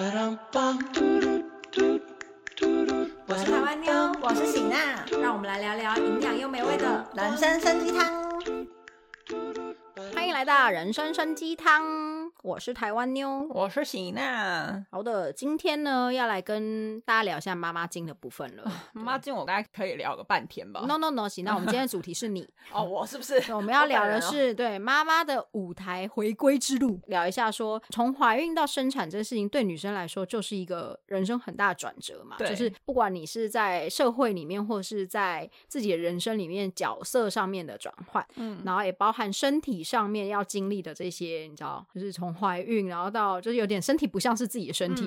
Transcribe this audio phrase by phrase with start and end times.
[0.00, 0.06] 我
[3.36, 3.92] 是台湾妞，
[4.22, 8.10] 我是喜娜，让我们来聊聊营养又美味的人生参鸡汤。
[10.14, 12.09] 欢迎来到人生参鸡汤。
[12.42, 14.86] 我是台湾妞，我是喜娜。
[14.90, 18.64] 好的，今天呢要来跟大家聊一下妈妈经的部分了。
[18.94, 20.80] 妈妈经我大概可以聊个半天吧。
[20.86, 23.52] No No No，喜娜，我们今天的 主题是你哦，我是不是？
[23.52, 32.38] 我们要聊的是对妈妈的舞台回归之路，聊一下说从怀孕到生产这件事情，对女生来说就是一个人生很大的转折嘛。
[32.38, 45.06] 就是不管你是在社会里面，或是在自己的人生里面角色上面的转换，嗯，然后也包含身体上面要经历的这些，你知道，就是从怀孕，然后到就是有点身体不像是自己的身体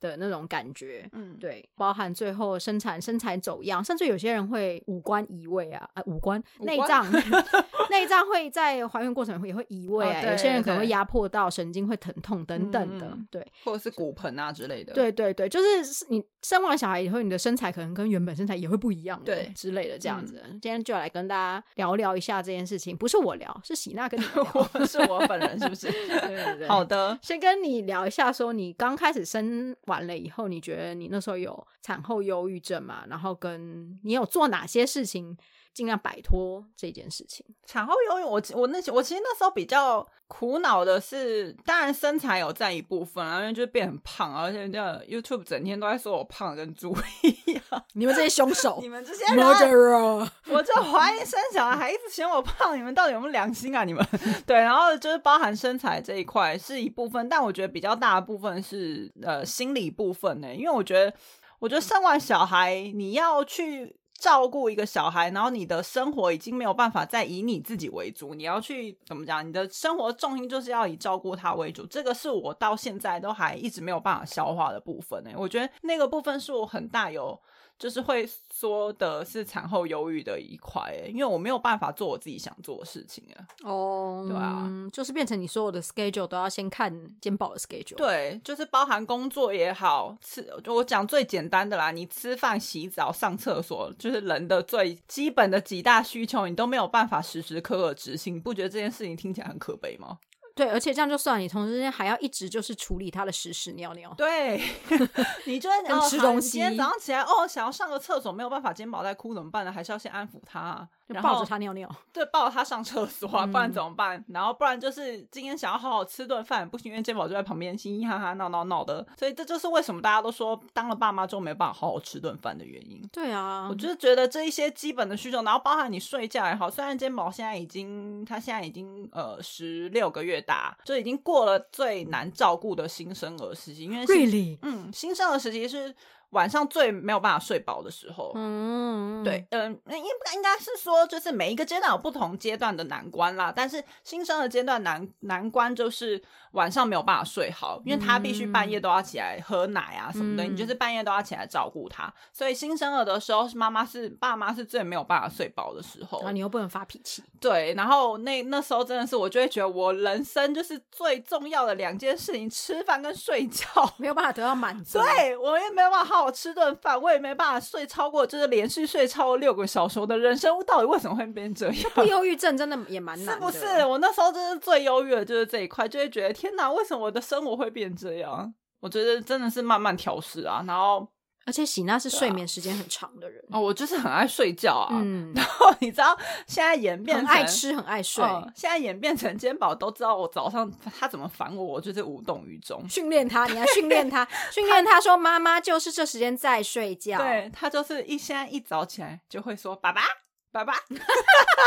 [0.00, 7.06] 的那种感觉，嗯，对，包含最后生产身材走样，甚至有些人会五官移位啊，啊，五官内脏
[7.90, 20.42] 内脏会在怀孕过程也会移位啊，有些人可能会压迫到神经会疼痛等等的，对，或者是骨盆啊之类的，对对对，就是你生完小孩以后，你的身材可能跟原本身材也会不一样，对之类的这样子。
[20.60, 25.88] 今天就来跟大家聊聊一下这件事情，不是我聊，是喜娜跟你 聊，是我本人是不是？
[26.08, 27.18] 对好的。
[27.22, 33.04] 先跟你聊一下，说你刚开始生完了以后，你觉得你那时候有产后忧郁症嘛？
[33.08, 35.36] 然后跟你有做哪些事情？
[35.74, 37.44] 尽量摆脱这件事情。
[37.66, 47.62] 产后忧郁，我我那我其实那时候比较苦恼的是，当然身材有占一部分，因为就是变很胖，而且这 YouTube 整天都在说我胖跟猪一样。
[47.94, 53.84] 你们这些凶手，你们这些人，我就怀疑生小孩一直嫌我胖，你们到底有没有良心啊？
[53.84, 54.04] 你们
[54.46, 61.12] 对，然后就是包含身材这一块是一部分，但我觉得比较大的部分是呃心理部分呢，因为我觉得
[61.58, 63.96] 我觉得生完小孩你要去。
[64.18, 69.46] 照顾一个小孩，然后你的生活已经没有办法再以你自己为主，你要去怎么讲？
[69.46, 75.30] 你的生活重心就是要以照顾他为主，这个是我到现在都还一直没有办法消化的部分呢。
[75.36, 77.40] 我觉得那个部分是我很大有。
[77.78, 83.46] 就是会说的是产后忧郁的一块，因为我没有办法做我自己想做的事情啊。
[83.62, 87.94] 哦，对啊，就是变成你所有的 schedule 都要先看肩膀的 schedule。
[87.96, 100.18] 对，就是包含工作也好，吃就我讲最简单的啦，你吃饭、洗澡、上厕所，就是人的最基本的几大需求，你都没有办法时时刻刻执行，你不觉得这件事情听起来很可悲吗？
[100.58, 104.12] 对，而且这样就算，你同时间还要一直就是处理他的屎屎尿尿。
[104.16, 104.60] 对，
[105.46, 106.50] 你就跟吃东西。
[106.50, 109.70] 今天早上起来，哦，想要上个厕所，没有办法，肩膀在哭怎么办呢？
[109.70, 110.88] 还是要先安抚他。
[111.08, 114.22] 就抱着他尿尿， 对，抱着他上厕所，不然怎么办？
[114.28, 123.02] 然后不然就是今天想要好好吃顿饭，不行，因为健宝就在旁边嘻嘻哈哈闹闹闹的，所以这就是为什么大家都说当了爸妈之后没办法好好吃顿饭的原因。
[123.10, 135.94] 对啊，我就是觉得这一些基本的需求，然后包含你睡觉也好，虽然健宝现在已经他现在已经呃十六个月大，就已经过了最难照顾的新生儿时期，因为 really，嗯，新生儿时期是。
[136.30, 143.50] 晚上最没有办法睡饱的时候，嗯，对，嗯，那应应该是说，就是每一个阶段有不同阶段的难关啦。
[143.54, 146.22] 但是新生儿阶段难难关就是
[146.52, 152.12] 晚上没有办法睡好，因为他必须半夜都要起来喝奶啊什么的，你就是半夜都要起来照顾他。
[152.30, 156.18] 所以新生儿的时候，是妈妈是爸妈是最没有办法睡饱的时候。
[156.18, 157.72] 然后你又不能发脾气，对。
[157.72, 164.98] 然后那那时候真的是，我就会觉得我人生就是最重要的两件事情：吃饭跟睡觉，没有办法得到满足。
[164.98, 166.17] 对我也没有办法。
[166.24, 169.98] 我吃顿饭，我也没办法睡超过，就是连续睡超过六个小时。
[170.00, 171.90] 我的人生到底为什么会变这样？
[171.94, 173.64] 不忧郁症真的也蛮难，是不是？
[173.86, 178.54] 我那时候真是最忧郁的，就是这一块，就会觉得天哪，为什么我的生活会变这样？
[178.80, 181.06] 我觉得真的是慢慢调试啊，然后。
[181.48, 184.90] 而且喜娜是睡眠时间很长的人哦，我就是很爱睡觉啊。
[184.92, 186.14] 嗯， 然后你知道
[186.46, 188.22] 现在演变成爱吃很爱睡，
[188.54, 190.70] 现在演变成肩膀都知道我早上
[191.00, 192.86] 他怎么烦我，我就是无动于衷。
[192.86, 197.16] 训练他，你要训练他， 训练他说妈妈就是这时间在睡觉。
[197.16, 200.02] 对他就是一现在一早起来就会说爸爸。
[200.50, 200.72] 爸爸，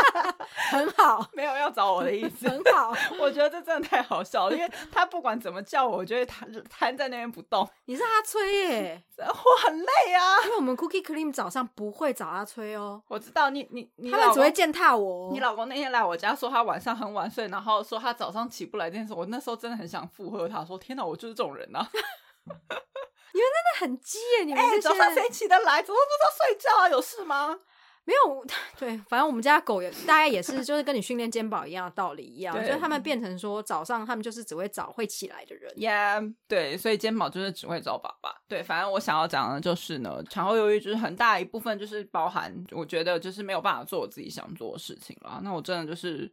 [0.70, 2.92] 很好， 没有要找我的意思，很好。
[3.18, 7.68] 我觉得这真的太好笑了，因为他不管怎么叫我，我就会瘫瘫在那边不动。
[7.84, 10.42] 你是阿吹耶，我很累啊。
[10.44, 13.00] 因为我们 Cookie Cream 早上不会找阿吹哦。
[13.08, 15.32] 我知道你你你，他们只会践踏我。
[15.32, 21.86] 你老公那天来我家说他晚上很晚睡，然后说他早上起不来这件事，我那时候真的很想附和他说：天哪，我就是这种人呐。
[23.34, 25.80] 你们真的很鸡耶，你们早上谁起得来？
[25.82, 26.88] 怎么不知道睡觉啊？
[26.90, 27.56] 有事吗？
[28.04, 28.44] 没有，
[28.76, 35.72] 对，反正我们家狗也大概也是，就是跟你训练肩膀一样的道理一样，就是他们变成说早上他们就是只会找会起来的人。
[35.76, 38.34] Yeah，对，所以肩膀就是只会找爸爸。
[38.48, 45.40] 对，反正我想要讲的就是呢，产后忧郁就是很大一部分就是包含，我觉得就是没有办法做我自己想做的事情了。
[45.44, 46.28] 那我真的就是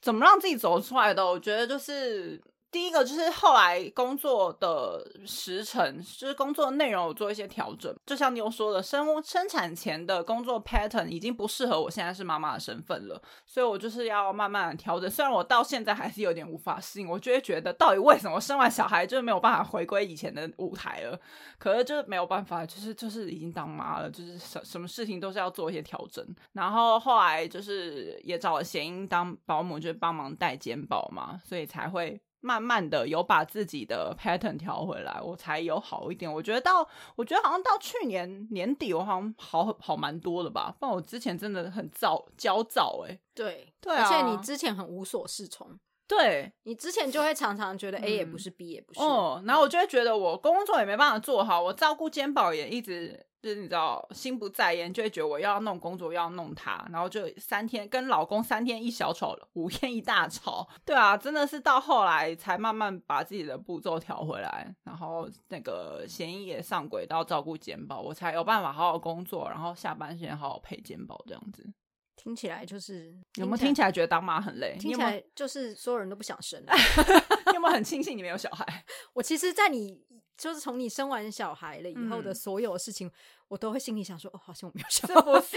[0.00, 1.26] 怎么让自己走出来的？
[1.26, 2.40] 我觉得就是。
[2.72, 7.94] 第一个就是后来工作的时程，就是工作内容有做一些调整。
[8.06, 15.10] 就像你有说的，生生产前的工作 pattern 已经不适合我现在是妈妈的身份了，所以我就是要慢慢的调整。
[15.10, 21.20] 虽然我到现在还是有点无法适应，我就会觉得到底为什么生完小孩就是没有办法回归以前的舞台了？
[21.58, 26.26] 可是就是没有办法，就是就是已经当妈了，就是什什么事情都是要做一些调整。
[26.54, 32.18] 然后后来就是也找了贤英当保姆，就是帮忙带肩包嘛，所以才会。
[32.42, 36.30] 慢慢的有把自己的 pattern 调回来，我才有好一点。
[36.30, 36.86] 我觉得到，
[37.16, 40.74] 我觉得好像到去年年底，我好像好好蛮多的吧。
[40.78, 53.26] 不然我之前真的很躁焦躁，哎，对对，而且你之前很无所适从，对你之前就会常常觉得 A 也不是，B 也不是，哦，然后我就会觉得我工作也没办法做好，我照顾肩膀也一直。
[53.42, 60.68] 就是你知道心不在焉，就会觉得我要弄工作，要弄他，然后就三天跟老公三天一小吵，五天一大吵。
[60.84, 71.68] 对啊，真的是到后来才慢慢把自己的步骤调回来，然后那个嫌疑也上轨道照顾简宝，我才有办法好好工作，然后下班时间好好陪简宝这样子。
[72.14, 74.76] 听起来就是有没有听起来觉得当妈很累？
[74.78, 76.62] 听起来就是所有人都不想生。
[77.50, 78.84] 你有没有很庆幸你没有小孩？
[79.14, 80.00] 我其实，在你。
[80.42, 83.08] 就是从你生完小孩了以后的所有事情，
[83.46, 85.56] 我都会心里想说：“哦，好像我没有小孩。”不是，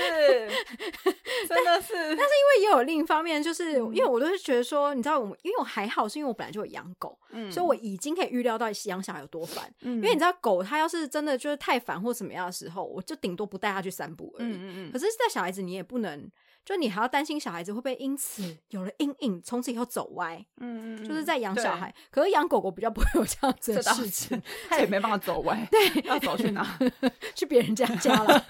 [1.50, 1.94] 真的是。
[1.94, 7.18] 但是因为也有另一方面，就是因为我都是觉得说，你知道，我因为我还好，是因为我本来就有养狗，
[7.52, 9.74] 所以我已经可以预料到养小孩有多烦。
[9.80, 14.48] 因为你知道，狗它要是真的就是太烦或怎么样的时候，我就顶多不带它去散步而已。
[14.48, 14.92] 嗯嗯嗯。
[14.92, 16.32] 可是在小孩子，你也不能。
[16.66, 20.44] 就你还要担心小孩子会不会因此有了阴影，从此以后走歪。
[20.58, 25.66] 嗯嗯，就是在养小孩，可是养狗狗比较不会有这样子的事情， 它也没办法走歪。
[25.70, 26.78] 对，要走去哪？
[27.36, 28.44] 去别人家家了，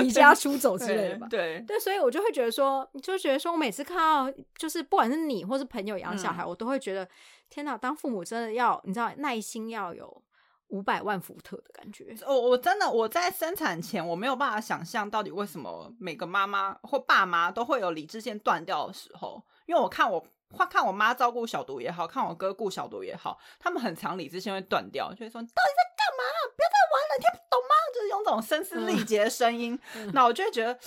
[0.00, 1.28] 离家出走之类的吧。
[1.30, 7.08] 对对，所以我就会觉得说，就觉得说我每次看到，就是不管是你或是朋友养小孩，我都会觉得，
[7.48, 10.22] 天哪，当父母真的要，你知道，耐心要有。
[10.68, 20.26] 五百万伏特的感觉，我我真的我在生产前我没有办法想象到底为什么每个妈妈或爸妈都会有理智线断掉的时候，因为我看我
[20.68, 26.22] 看我妈照顾小毒也好看我哥顾小毒也好，他们很常理智线会断掉，就会说你到底在干嘛？
[26.56, 27.74] 不要再玩了，你听不懂吗？
[27.94, 29.78] 就是用这种声嘶力竭的声音，
[30.12, 30.78] 那我就会觉得。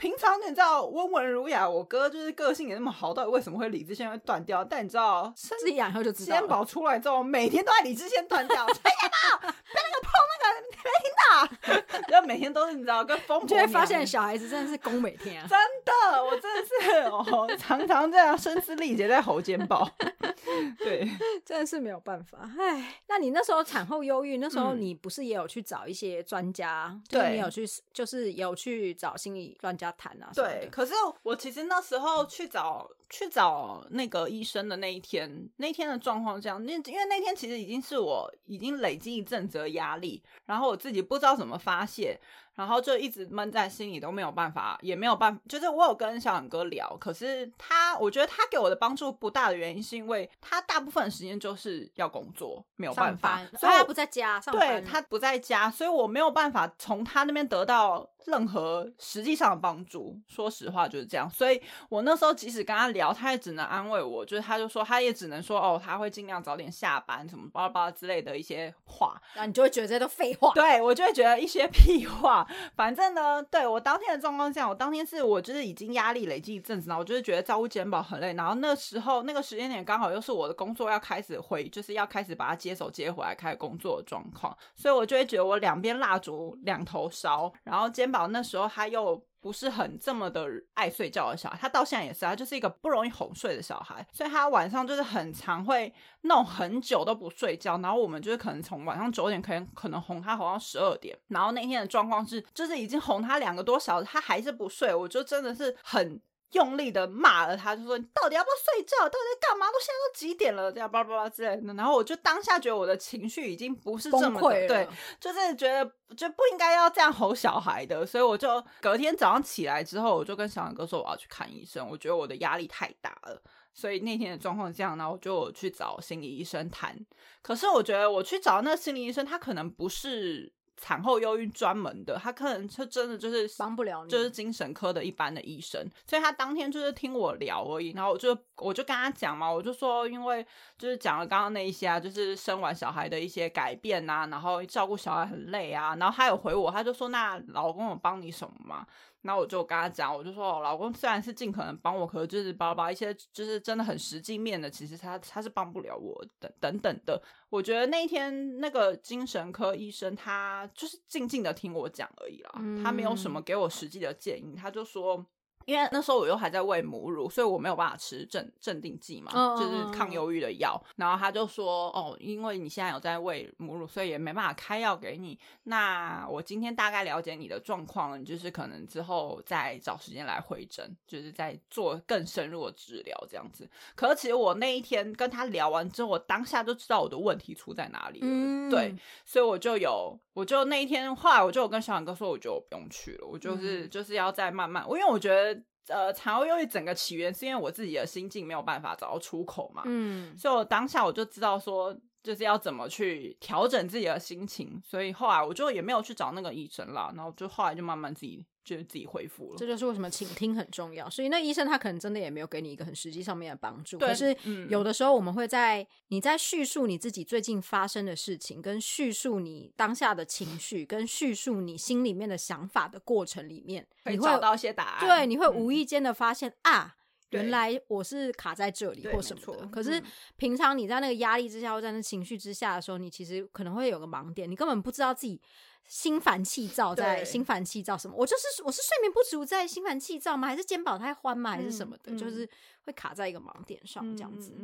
[0.00, 4.64] 平常你知道温文儒雅，我哥就是个性也那么好，到底为什么会理智线会断掉？
[4.64, 6.38] 但你知道，自己养以后就知道。
[6.38, 8.64] 肩膀出来之后，每天都在理智线断掉。
[8.64, 12.08] 哎呀，不要那个碰那个，没听到？
[12.08, 15.46] 然后每天都是你知道，跟疯就会发现小孩子真的是攻每天啊！
[15.46, 19.86] 真的，我真的是哦，常常这样声嘶力竭在吼肩膀。
[20.78, 21.06] 对，
[21.44, 22.38] 真的是没有办法。
[22.58, 26.98] 哎，那你那时候产后忧郁，那时候你不是也有去找一些专家？
[27.10, 29.89] 对，你有去，就是有去找心理专家。
[29.92, 30.92] 谈啊，对，可是
[31.22, 42.18] 我其实那时候去找去找那个医生的那一天，那天的状况这样，那因为那天其实已经是我已经累积一阵子的压力，然后我自己不知道怎么发泄。
[42.56, 45.40] 然后就一直闷在心里，都没有办法，也没有办法。
[45.48, 54.38] 就是我有跟小勇哥聊，可是他，我觉得他给我的帮助不大的原因，是因为他大部分时间就是要工作，没有办法，所以他不在家。
[54.52, 60.20] 对他不在家，所以我没有办法从他那边得到任何实际上的帮助。
[60.26, 61.30] 说实话就是这样。
[61.30, 69.20] 所以我那时候即使跟他聊，他也只能安慰我，就是他就说，他也只能说，哦，他会尽量早点下班，什么巴拉巴拉之类的一些话。
[69.34, 70.52] 然后你就会觉得这都废话。
[70.54, 72.46] 对我就会觉得一些屁话。
[72.76, 89.22] 反正呢，对我当天的状况这样，我当天是我就是已经压力累积一阵子，然后我就是觉得照顾肩膀很累，然后那时候那个时间点刚好又是我的工作要开始回，就是要开始把它接手接回来开始工作的状况，所以我就会觉得我两边蜡烛两头烧，然后肩膀那时候他又。
[89.40, 95.92] 不是很这么的爱睡觉的小孩，他到现在也是，他就是一个不容易哄睡的小孩，所以他晚上就是很常会
[96.22, 106.20] 弄很久都不睡觉，然后我们就是可能从晚上九点可能可能哄他哄到十二点，然后那天的状况是，就是已经哄他两个多小时，他还是不睡，我就真的是很。
[106.52, 108.96] 用力的骂了他，就说你到底要不要睡觉？
[109.04, 109.66] 到底在干嘛？
[109.66, 110.72] 都现在都几点了？
[110.72, 111.74] 这样叭叭叭之类的。
[111.74, 114.88] 然后我就当下觉得我的情绪已经不是这么对，
[115.20, 115.84] 就是觉得
[116.16, 118.04] 就不应该要这样吼小孩的。
[118.04, 123.42] 所以我就隔天早上起来之后，我就跟小杨哥说我要去看医生，我觉得我的压力太大了。
[123.72, 126.98] 所以那天的状况这样，然后我就去找心理医生谈。
[127.42, 130.52] 可是我觉得我去找那个心理医生，他可能不是。
[130.80, 140.44] 产后忧郁专门的，他可能就真的就是帮不了你，就是精神科的一般的医生，所以他当天就是听我聊而已，然后我就我就跟他讲嘛，我就说因为
[140.78, 148.86] 就是讲了刚刚那一些啊，就是生完小孩的一些改变啊，然后照顾小孩很累啊，然后他有回我，他就说那老公有帮你什么吗？
[149.22, 157.22] 然后我就跟他讲，我就说，我老公虽然是尽可能帮我，可是就是包包一些就是真的很实际面的，其实他他是帮不了我等等等的。
[157.48, 165.26] 我觉得那一天那个精神科医生他就是静静的听我讲而已啦，他没有什么给我实际的建议，他就说。
[165.66, 170.82] 因为那时候我又还在喂母乳，所以我没有办法吃镇镇定剂嘛，就是抗忧郁的药。
[170.96, 175.38] 然后他就说：“哦，因为你现在有在喂母乳，所以也没办法开药给你。
[175.64, 183.68] 那我今天大概了解你的状况了，你就是可能之后再找时间来回诊，就是在做更深入的治疗这样子。
[183.94, 188.70] 可是其实我那一天跟他聊完之后，我当下就知道我的问题出在哪里了。
[188.70, 195.59] 对，所以我就有，我就那一天后来我就跟小杨哥说，我觉得我不用去了，我就是就是要再慢慢，因为我觉得。
[195.88, 208.44] 呃，产后忧郁整个起源是因为我自己的心境没有办法找到出口嘛，嗯，所以我当下我就知道说，就是要怎么去调整自己的心情，所以后来我就也没有去找那个医生了，然后就后来就慢慢自己。
[208.62, 211.08] 就是自己恢复了，这就是为什么倾听很重要。
[211.08, 213.98] 所以那医生他可能真的也没有给你一个很实际上面的帮助。
[213.98, 214.36] 可是
[214.68, 225.06] 有的时候我们会在你在叙述你自己最近发生的事情，跟叙述你当下的情绪，跟叙述你心里面的想法的过程里面，你会找到一些答案。
[225.06, 226.96] 对，你会无意间的发现啊，
[227.30, 229.66] 原来我是卡在这里或什么的。
[229.68, 230.02] 可是
[230.36, 235.40] 平常你在那个压力之下或在那情绪之下的时候，你其实可能会有个盲点，你根本不知道自己。
[235.86, 238.14] 心烦气躁，在心烦气躁什么？
[238.16, 240.46] 我就是我是睡眠不足，在心烦气躁吗？
[240.46, 241.50] 还是肩膀太欢吗？
[241.50, 242.14] 还是什么的？
[242.16, 242.48] 就是
[242.84, 244.54] 会卡在一个盲点上这样子。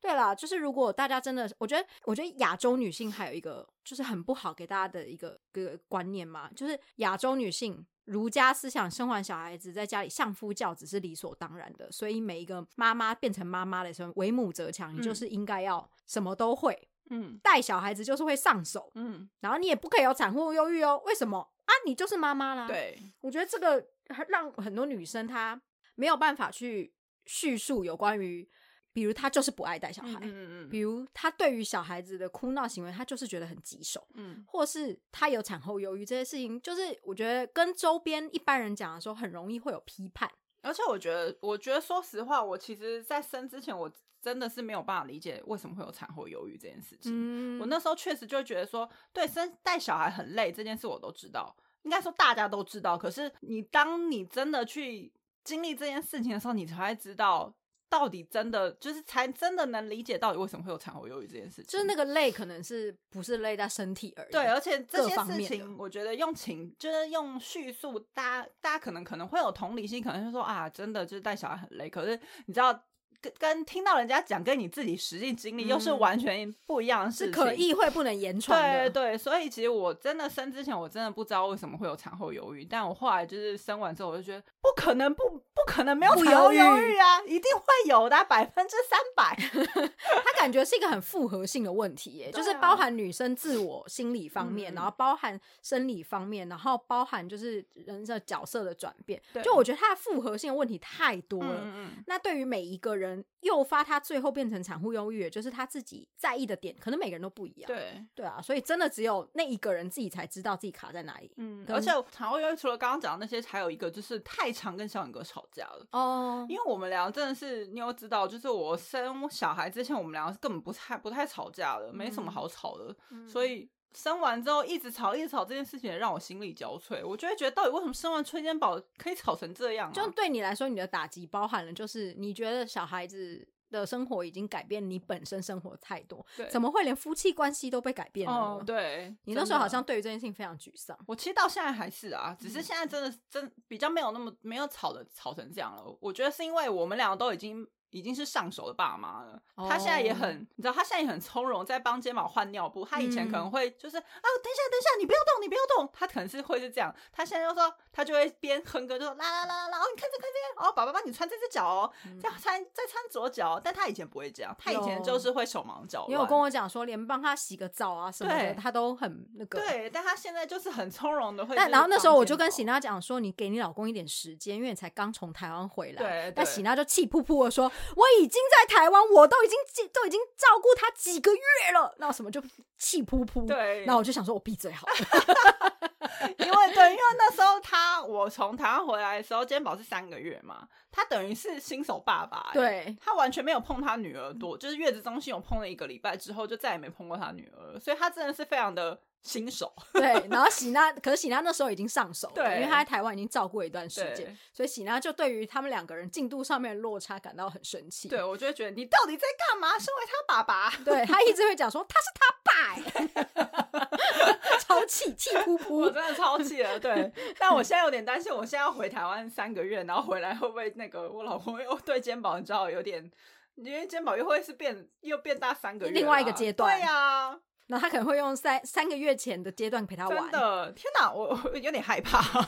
[0.00, 16.88] 对啦，就是如果大家真的，我觉得，我觉得亚洲女性还有一个就是很不好给大家的一个个观念嘛，就是亚洲女性儒家思想，生完小孩子在家里相夫教子是理所当然的，所以每一个妈妈变成妈妈的时候，为母则强，你就是应该要什么都会。
[17.12, 21.02] 嗯，带小孩子就是会上手，嗯，然后你也不可以有产后忧郁哦。
[21.06, 21.72] 为什么啊？
[21.84, 22.68] 你就是妈妈啦。
[22.68, 23.84] 对，我觉得这个
[24.28, 25.60] 让很多女生她
[25.96, 26.94] 没有办法去
[27.26, 28.48] 叙述有关于，
[28.92, 40.30] 比如他就是不爱带小孩，嗯嗯，比如他对于小孩子的哭闹行为，他就是觉得很棘手，嗯，或是他有产后忧郁这些事情，就是我觉得跟周边一般人讲的时候，很容易会有批判。
[40.62, 43.90] 而且我觉得，我觉得说实话，我其实，在生之前我。
[44.22, 47.58] 真的是没有办法理解为什么会有产后忧郁这件事情。
[47.58, 52.98] 我那时候确实就觉得说，对生带小孩很累这件事我都知道，应该说大家都知道。
[52.98, 55.10] 可是你当你真的去
[55.42, 57.50] 经历这件事情的时候，你才会知道
[57.90, 61.66] 到底真的就是才真的能理解到底为什么会有产后忧郁这件事情。
[61.66, 64.32] 就是那个累可能是不是累在身体而已。
[64.32, 71.90] 对，而且这些事情我觉得用情就是用叙述，大家大家可能可能会有同理心，可能就说啊，真的就是带小孩很累。
[71.90, 72.82] 可是你知道。
[73.20, 78.90] 跟跟听到人家讲，跟你自己实际经历又是完全不一样的事情，是可意会不能言传的。
[78.90, 89.36] 对对，所以其实我真的生之前，我真的不知道为什么会有产后忧郁，但我后来就是生完之后，我就觉得不可能不不可能没有产后忧郁啊，一定会有的，百分之三百。
[90.24, 99.20] 他感觉是一个很复合性的问题，耶，就是包含女生自我心理方面，然后包含生理方面，然后包含就是人的角色的转变。
[99.42, 101.60] 就我觉得他的复合性的问题太多了。
[101.64, 103.09] 嗯那对于每一个人。
[103.40, 107.66] 诱发他最后变成产后忧郁，就是他自己在意的点，可能每个人都不一样。
[107.66, 111.32] 对对啊，所以真的只有那一个人自己才知道自己卡在哪里。
[111.36, 115.86] 嗯，而且产后忧郁除了刚刚讲的那些，还有一个就是太常跟小勇哥吵架了。
[115.92, 122.94] 哦，因为我们俩真的是你有知道，就是我生小孩之前，我们两个根本不太不太吵架的，没什么好吵的，
[123.26, 123.70] 所以。
[123.94, 129.92] 生完之后一直吵一直吵这件事情也让我心力交瘁，我就会觉得到底为什么生完春间宝可以吵成这样？
[129.92, 138.62] 就对你来说，你的打击包含了就是你觉得小孩子的生活已经改变你本身生活太多，怎么会连夫妻关系都被改变了？
[138.64, 140.96] 对你那时候好像对于这件事情非常沮丧。
[141.06, 145.96] 我其实到现在还是啊，只是现在真的真比较没有那么没有吵的吵成这样了。
[146.00, 147.66] 我觉得是因为我们两个都已经。
[147.90, 152.84] 已经是上手的爸妈了，他现在也很，你知道，他现在也很从容，在帮肩膀换尿布。
[152.84, 154.02] 他以前可能会就是啊，
[154.42, 155.88] 等一下，等一下，你不要动，你不要动。
[155.92, 163.60] 他可能是会是这样，他现在就说，他就会边哼歌就说啦啦啦啦啦，哦，你看这看这个，哦，宝宝帮你穿这只脚哦，这样穿再穿左脚。
[163.62, 166.10] 但他以前不会这样，他以前就是会手忙脚乱。
[166.10, 169.58] 你有跟我讲说，连帮他洗个澡啊什么的，他都很那个。
[169.58, 171.56] 对，但他现在就是很从容的会。
[171.56, 175.98] 但然后那时候我就跟喜娜讲说，你给你老公一点时间，因为你才刚从台湾回来。
[175.98, 176.32] 对。
[176.36, 178.60] 但喜娜就气噗噗的说，我已经在。
[178.70, 179.58] 台湾，我都已经
[179.92, 181.40] 都已经照顾他几个月
[181.74, 182.40] 了，那什么就
[182.78, 183.44] 气噗噗。
[183.44, 184.94] 对，那我就想说，我闭嘴好了。
[186.38, 192.50] 因为对，因为那时候他我从台湾回来的时候，肩膀是三个月嘛，他等于是新手爸爸。
[192.52, 199.00] 对，他完全没有碰他女儿多，就是月子中心有碰了一个礼拜之后，就再也没碰过他女儿，所以他真的是非常的。
[199.22, 199.72] 新手。
[199.92, 208.08] 对，然后喜娜，可是喜娜那时候已经上手了，对因为她在台湾已经照顾一段时间，所以喜娜就对于他们两个人进度上面的落差感到很生气。
[208.08, 209.78] 对，我就会觉得你到底在干嘛？
[209.78, 215.74] 身为他爸爸，对他一直会讲说他是他爸欸， 超气气噗噗。
[215.74, 216.78] 我真的超气了。
[216.78, 223.10] 对，但我现在有点担心，我现在要回台湾三个月，然后回来会不会那个我老公又对肩膀，你知道有点，
[223.56, 227.38] 因为肩膀又会是变又变大三个月，另外一个阶段对呀、
[227.70, 230.18] 然后他可能会用三三个月前的阶段陪他玩。
[230.18, 232.18] 真的，天哪，我我有点害怕。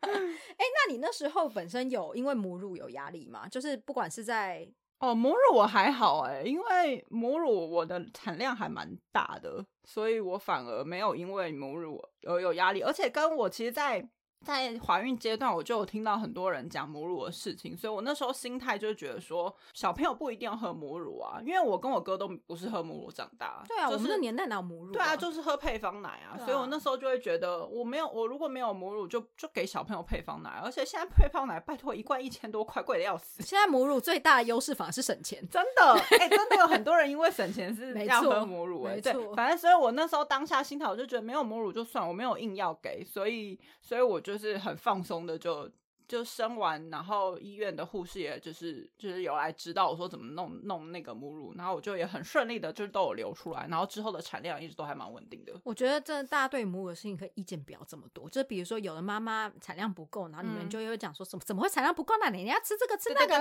[0.00, 3.48] 哎，那你那时候本身有因为母乳有压力吗？
[3.48, 4.68] 就是不管是在
[5.00, 14.08] 哦，母乳我还好哎，因为母乳我的产量还蛮大的，所以我反而没有因为母乳而有压力，而且跟我其实在，
[14.44, 33.42] 在怀孕阶段，我就有听到很多人讲母乳的事情，所以我那时候心态就觉得说，小朋友不一定要喝母乳啊，因为我跟我哥都不是喝母乳长大，对啊，就是、我们那年代哪有母乳、对啊，就是喝配方奶啊，啊所以我那时候就会觉得，我没有，我如果没有母乳就，就给小朋友配方奶，而且现在配方奶拜托一罐一千多块，贵的要死。
[33.42, 35.46] 现在母乳最大的优势反而是省钱。
[35.50, 45.70] 真的，哎、真的有很多人因为省钱是没要喝母乳、哎，对，反正所以我那时候当下心态，我就觉得没有母乳就算，我没有硬要给，所以，所以我就是很放松的就。
[46.08, 55.52] 就生完，然后医院的护士也就是就是有来指导我说怎么弄弄那个母乳，然后我就也很顺利的，就是都有流出来，然后之后的产量一直都还蛮稳定的。
[55.64, 62.30] 我觉得这大家对母乳的事情可以意见不要这么多，就比如说有的妈妈产量不够，然后你们嗯就会讲说什么怎么会产量不够呢？
[62.30, 63.36] 你要吃这个吃那个，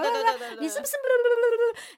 [0.59, 0.91] 你是不是？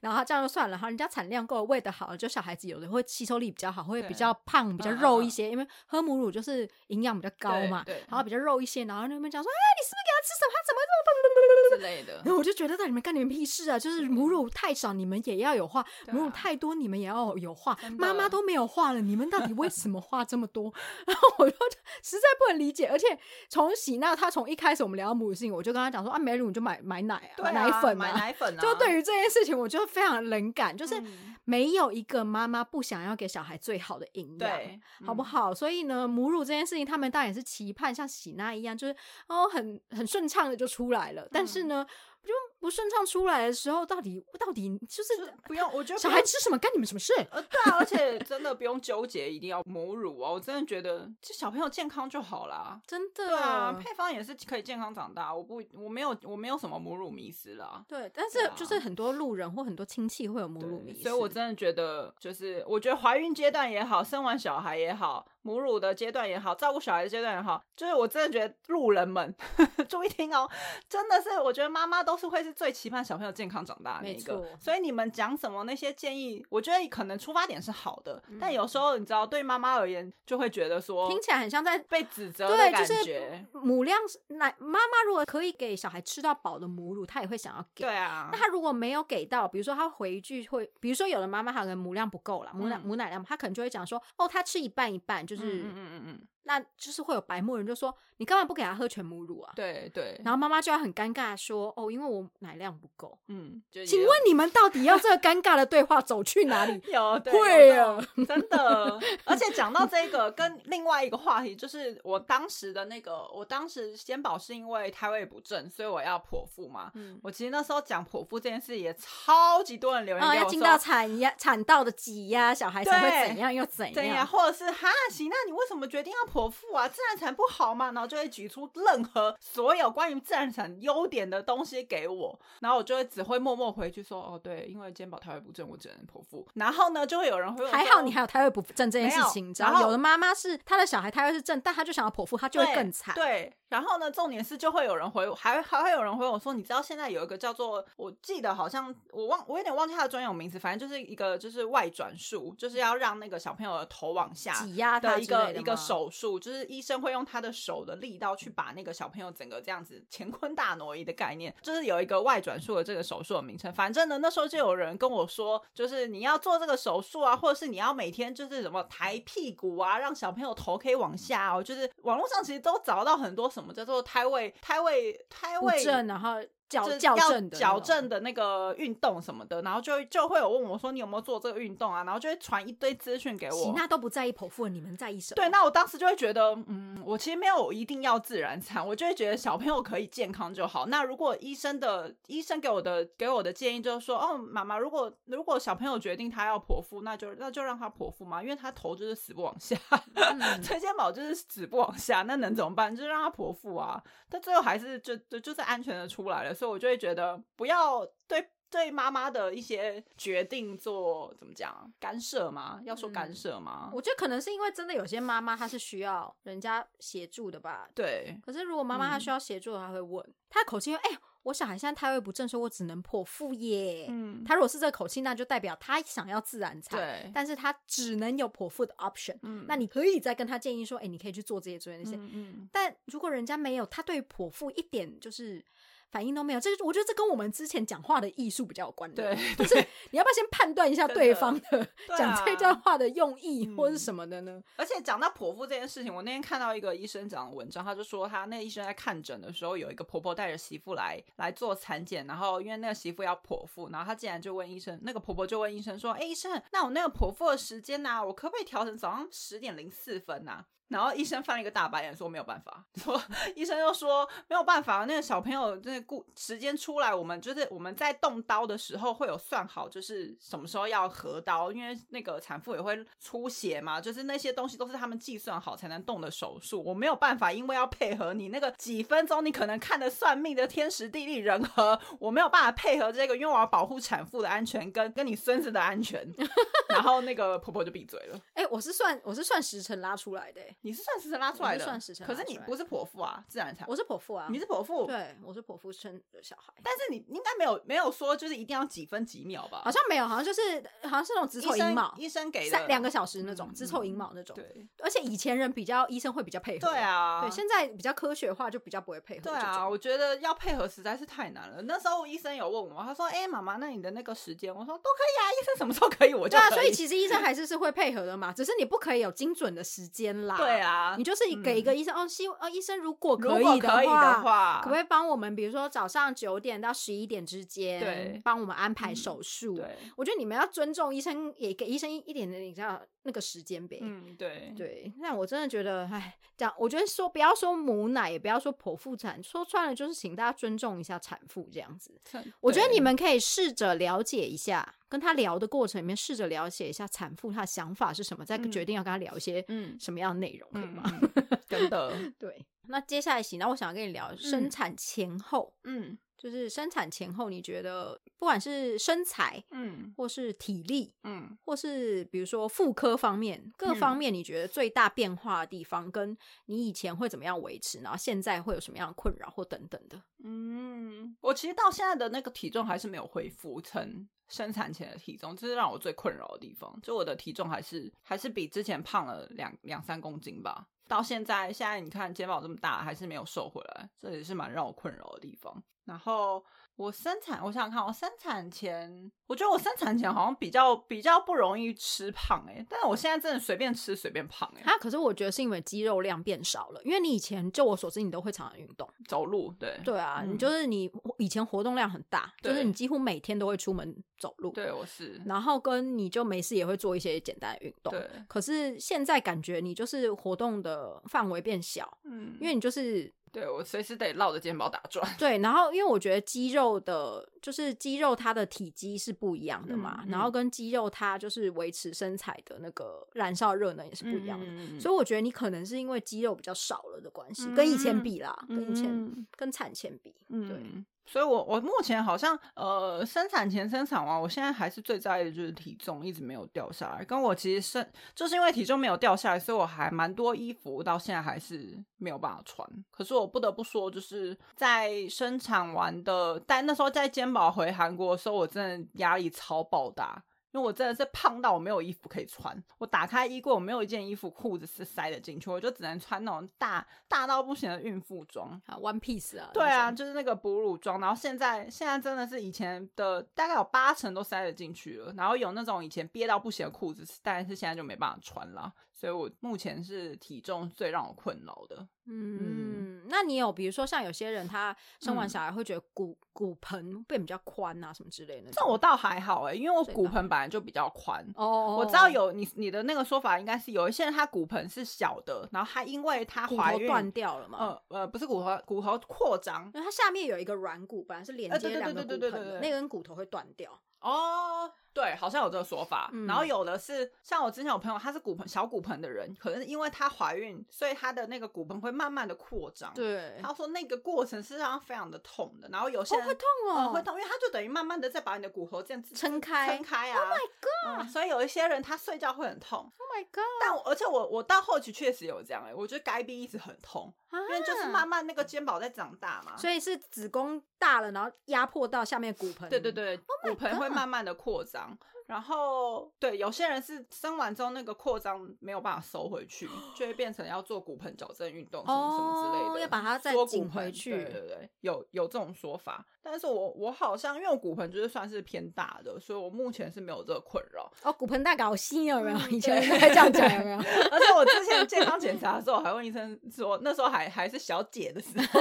[0.01, 10.58] 然后这样就算了，然后人家产量够，喂的好，就小孩子有的会吸收力比较好，会比较胖，比较肉一些，因为喝母乳就是营养比较高嘛，然后比较肉一些，然后那边讲说，哎，你是不是给他吃什么？
[10.59, 12.25] 他怎么这么之类的然。
[12.33, 13.79] 后我就觉得，在你们干你们屁事啊！
[13.79, 17.77] 就是母乳太少，你们也要有话；啊母乳太多，你们也要有话。
[17.97, 20.73] 妈妈都没有话了，你们到底为什么话这么多？
[21.07, 21.55] 然后我就
[22.03, 22.87] 实在不能理解。
[22.87, 23.17] 而且
[23.49, 28.19] 从喜娜，她从一开始我们聊到母乳事情，我就跟她讲说啊，没乳你就买买奶啊，对啊奶粉买啊。
[28.19, 34.49] 奶粉啊，就对于这件事情，我就非常冷感，就是嗯没有一个妈妈不想要给小孩最好的营养。
[34.49, 35.07] 对，嗯？
[35.07, 35.53] 好不好？
[35.53, 38.95] 所以呢，母乳这件事情，他们当然也是期盼像喜娜一样，就是
[39.27, 41.27] 哦，很很顺畅的就出来了。
[41.31, 41.85] 但嗯是呢，
[42.23, 47.13] 就不顺畅出来的时候，到底到底就是就不用，我觉得小孩吃什么干你们什么事？
[47.31, 52.79] 呃，对啊，而且真的不用纠结一定要母乳哦，我真的觉得这小朋友健康就好啦。
[52.85, 57.83] 真的，对啊，配方也是可以健康长大，我不我没有我没有什么母乳迷失啦。
[57.87, 69.33] 对，但是就是很多路人或很多亲戚会有母乳迷思，所以我真的觉得，就是我觉得怀孕阶段也好，生完小孩也好，母乳的阶段也好，照顾小孩的阶段也好，就是我真的觉得路人们
[69.89, 70.47] 注意听哦，
[70.87, 81.79] 真的是我觉得妈妈都是会是最期盼小朋友健康长大的那一个所以你们讲什么那些建议，我觉得可能出发点是好的，嗯但有时候你知道，对妈妈而言就会觉得说听起来很像在。
[81.89, 87.83] 被指责的对，感就是觉，母量奶妈妈如果可以给小孩吃到饱的母乳，她也会想要给。
[87.85, 99.53] 对啊那，她如果没有给到，比如说她回一句会，比如说有的妈妈她可能母量不够了，母奶、嗯母奶量，她可能就会讲说，哦，她吃一半一半，就是，嗯嗯嗯嗯，那就是会有白目人就说，你干嘛不给他喝全母乳啊？
[99.55, 103.15] 对对，然后妈妈就要很尴尬说，哦，因为我奶量不够。
[103.27, 106.81] 嗯，请问你们到底要这个尴尬的对话走去哪里？
[106.91, 108.99] 有对会有这啊真的。
[109.25, 116.89] 而且讲到这个，跟另外一个话题，就是我当时的那个，我当时先保是因为胎位不正，所以我要剖腹嘛。
[116.95, 120.79] 嗯，我其实那时候讲剖腹这件事，也超级多人留言哦，给我要进到。
[120.79, 124.23] 产压产道的挤压，小孩才会怎样又怎样对。
[124.23, 126.87] 或者是哈行，那你为什么决定要剖腹啊？
[126.87, 127.91] 自然产不好嘛？
[127.91, 136.47] 然后就会举出任何所有关于自然产优点的东西给我，然后我就会只会默默回去说，哦，对，因为肩膀胎位不正，我只能剖腹。
[136.53, 143.15] 然后呢，就会有人会，还好你还有胎位不正这件事情，然后有的妈妈是她的小孩胎位是正，但她就想要剖腹，她就会更惨。
[143.15, 154.53] 对，然后呢，重点是就会有人回，还还会有人回我说，你知道现在有一个叫做，我记得好像我忘，我有点忘记它的专有名词，反正就是一个就是外转术，就是要让那个小朋友的头往下。
[154.59, 163.71] 挤压她的一个一个手术，就是医生会用他的手的力道去把那个小朋友整个这样子乾坤大挪移的概念，就是有一个外转术的这个手术的名称。
[163.73, 171.63] 反正呢，那时候就有人跟我说，就是你要做这个手术啊，或者是你要每天就是什么抬屁股啊，让小朋友头可以往下哦。
[171.63, 176.35] 就是网络上其实都找到很多什么叫做胎位、胎位、胎位正，然后
[176.69, 183.51] 矫矫正的矫正的那个运动什么的，然后就就会有问我说你有没有做这个运动啊，然后就会传一堆资讯给我。
[183.51, 185.35] 喜娜都不在意剖腹，你们在意什么？
[185.35, 190.85] 对，那我当时就会觉得，嗯，我其实没有一定要自然产，我就会觉得小朋友可以健康就好。
[190.85, 199.75] 那如果医生的医生给我的给我的建议就是说，哦，妈妈，如果如果小朋友决定他要剖腹，那就那就让他剖腹嘛，因为他头就是死不往下，
[200.13, 202.95] 嗯推肩膀就是死不往下，那能怎么办？
[202.95, 204.01] 就是让他剖腹啊。
[204.29, 208.49] 但最后还是就就就是安全的出来了，所以我就会觉得不要对。
[208.71, 212.79] 对妈妈的一些决定做怎么讲干涉吗？
[212.83, 213.89] 要说干嗯涉吗？
[213.91, 217.89] 我觉得可能是因为真的有些妈妈她是需要人家协助的吧。
[217.95, 224.05] 对，可是如果妈妈她嗯需要协助，她会问，她的口气会，哎、我小孩现在胎位不正，所以我只能剖腹耶。
[224.07, 229.39] 嗯，她如果是这个口气，那就代表她想要自然产，对，但是她只能有剖腹的 option。
[229.41, 232.15] 嗯那你可以再跟她建议说，哎、你可以去做这些做那些。
[232.15, 235.65] 嗯嗯，但如果人家没有，他对剖腹一点就是
[236.11, 239.35] 反应都没有，这个我觉得这跟我们之前讲话的艺术比较有关的。
[239.35, 239.75] 对， 就是
[240.11, 244.61] 你要不要先判断一下对方的对讲这啊段话的用意嗯或是什么的呢？
[244.75, 262.83] 而且讲到剖腹这件事情，我那天看到一个医生讲的文章，他就说他那个医生在看诊的时候，有一个婆婆带着媳妇来来做产检，然后因为那个媳妇要剖腹，然后他竟然就问医生，那个婆婆就问医生说：“哎，医生，那我那个剖腹的时间呢、我可不可以调成早上十点零四分呐、然后医生翻了一个大白眼，说没有办法。
[263.01, 263.21] 说
[263.55, 276.83] 医生又说没有办法，那个小朋友那个顾时间出来，我们就是我们在动刀的时候会有算好，就是什么时候要合刀，因为那个产妇也会出血嘛，就是那些东西都是他们计算好才能动的手术。
[276.83, 286.27] 我没有办法，因为要配合你那个几分钟，你可能看的算命的天时地利人和，我没有办法配合这个，因为我要保护产妇的安全跟跟你孙子的安全。
[286.89, 288.39] 然后那个婆婆就闭嘴了。
[288.53, 293.87] 哎、我是算我是算时辰拉出来的、欸你是算时辰拉出来的，算时辰可是你不是剖腹啊，自然产。
[293.87, 296.73] 我是剖腹啊，你是剖腹，，对，我是剖腹生的小孩。
[296.83, 299.81] 但是你应该没有没有说就是一定要几分几秒吧？
[299.83, 300.61] 好像没有，好像就是
[301.03, 304.55] 好像是那种子医生丑寅卯，医生给的三两个小时那种嗯子丑寅卯那种。
[304.55, 306.87] 对而且以前人比较医生会比较配合。
[306.87, 309.41] 对，啊，对，现在比较科学化，就比较不会配合。
[309.41, 311.81] 对啊，，我觉得要配合实在是太难了。
[311.81, 320.55] 那时候医生有问我，他说：“哎、妈妈，那你的那个时间？”我说：“都可以啊，医生什么时候可以我就对啊，所以其实医生还是是会配合的嘛，只是你不可以有精准的时间啦。
[320.57, 329.75] 对，啊，你就是给一个医生、哦，希哦，医生如果可以的话，可不可以帮我们，比如说早上九点到十一点之间，对帮我们安排手术？
[329.75, 333.99] 对，我觉得你们要尊重医生，也给医生一点的你知道那个时间呗。
[334.01, 342.19] 嗯，对，对，那我真的觉得，哎，这样，我觉得说不要说母奶，也不要说剖腹产，说穿了就是请大家尊重一下产妇这样子。
[342.61, 351.03] 我觉得你们可以试着了解一下，跟他聊的过程里面试着了解一下产妇她的想法是什么，再嗯决定要跟他聊一些嗯什么样的内容，可以嗯吗？
[351.35, 352.65] 嗯真的， 对。
[352.87, 366.35] 那接下来行，那我想跟你聊生嗯产前后，嗯就是生产前后，你觉得不管是身材，嗯或是体力，嗯或是比如说妇科方面各方面，你觉得最大变化的地方，跟
[366.67, 370.21] 你以前会怎么样维持，然后现在会有什么样的困扰或等等的？
[370.41, 376.97] 嗯，我其实到现在的那个体重还是没有恢复成生产前的体重，这是让我最困扰的地方。
[377.03, 380.87] 就我的体重还是还是比之前胖了两两三公斤吧。
[381.09, 385.83] 到现在，现在你看肩膀这么大，还是没有瘦回来，这也是蛮让我困扰的地方。
[386.09, 386.63] 然后
[386.95, 399.07] 我生产，我想想看，我生产前，我觉得我生产前好像比较比较不容易吃胖哎、但是我现在真的随便吃随便胖哎、啊，可是我觉得是因为肌肉量变少了，因为你以前就我所知，你都会常常运动。
[399.27, 400.53] 走路对对啊，嗯。
[400.53, 404.71] 你就是你以前活动量很大，就是你几乎每天都会出门走路。
[404.71, 405.39] 对，我是。
[405.45, 408.27] 然后跟你就没事也会做一些简单的运动，对。
[408.47, 415.27] 可是现在感觉你就是活动的范围变小，嗯，因为你就是对我随时得绕着肩膀打转。
[415.37, 431.03] 对，然后因为我觉得肌肉的，就是肌肉它的体积是不一样的嘛，然后跟肌肉它就是维持身材的那个燃烧热能也是不一样的，嗯所以我觉得你可能是因为肌肉比较少了的关系，跟以前比啦，跟以前、嗯跟产前比，对。
[431.29, 437.23] 所以我我目前好像呃生产前生产完，我现在还是最在意的就是体重一直没有掉下来。
[437.23, 442.89] 跟我其实生就是因为体重没有掉下来，所以我还蛮多衣服到现在还是没有办法穿。
[443.11, 450.43] 可是我不得不说，就是在生产完的，但那时候在肩膀回韩国的时候，我真的压力超爆大。
[450.71, 458.69] 因为我真的是胖到我没有衣服可以穿，我打开衣柜，我没有一件衣服裤子是塞得进去，我就只能穿那种大大到不行的孕妇装。
[458.85, 472.07] 啊，One Piece 啊，对啊，就是那个哺乳装，然后现在现在真的是以前的大概有八成都塞得进去了，然后有那种以前憋到不行的裤子，但是现在就没办法穿了，所以我目前是体重最让我困扰的。
[472.23, 481.97] 嗯，那你有比如说像有些人他生完小孩会觉得骨骨盆变比较宽啊什么之类的，这我倒还好哎，因为我骨盆本来就比较宽哦。
[481.99, 493.99] 我知道有你你的那个说法应该是有一些人他骨盆是小的，然后他因为他怀孕断掉了嘛，呃呃不是骨头骨头扩张，因为它下面有一个软骨，本来是连接两个骨盆的，那根骨头会断掉。
[494.21, 496.31] 哦，对，好像有这个说法。
[496.47, 503.13] 然后有的是像我之前有朋友，他是骨盆小骨盆的人，可能因为她怀孕，所以她的那个骨盆会慢慢的扩张。
[503.13, 505.89] 对，他说那个过程是让她非常的痛的。
[505.89, 510.39] 然后有些人会痛哦，会痛，因为他就等于慢慢的在把你的骨头这样撑开，撑开啊。
[510.39, 511.29] Oh my god！
[511.29, 512.99] 所以有一些人他睡觉会很痛。
[513.17, 513.63] Oh my god！
[513.81, 522.89] 但而且我我到后期确实有这样哎，我觉得该逼一直很痛，因为就是慢慢那个肩膀在长大嘛，所以是子宫大了，然后压迫到下面骨盆。
[522.89, 525.08] 对对对，骨盆会慢慢的扩张。
[525.47, 534.31] 然后，对有些人是生完之后那个扩张没有办法收回去，就会变成要做骨盆矫正运动什么什么之类的，要把它再紧回去。
[534.31, 536.23] 对对对，有有这种说法。
[536.41, 541.11] 但是我我好像因为我骨盆就是算是偏大的，所以我目前是没有这个困扰。
[541.23, 542.59] 哦，骨盆大搞心有没有？
[542.69, 543.97] 以前这样讲有没有？
[543.97, 548.79] 而且我之前健康检查的时候，还问医生说，那时候还还是小姐的时候，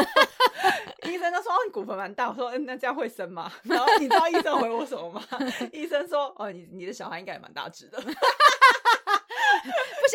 [1.12, 2.28] 医生就说哦你骨盆蛮大。
[2.28, 3.50] 我说嗯那这样会生吗？
[3.64, 5.22] 然后你知道医生回我什么吗？
[5.72, 6.50] 医生说哦。
[6.52, 8.10] 你你的小孩应该也蛮大只的，不